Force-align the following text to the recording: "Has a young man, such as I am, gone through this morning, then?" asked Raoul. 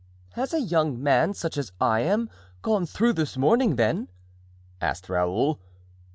"Has 0.31 0.51
a 0.51 0.59
young 0.59 0.99
man, 1.03 1.35
such 1.35 1.59
as 1.59 1.71
I 1.79 1.99
am, 1.99 2.27
gone 2.63 2.87
through 2.87 3.13
this 3.13 3.37
morning, 3.37 3.75
then?" 3.75 4.07
asked 4.81 5.09
Raoul. 5.09 5.59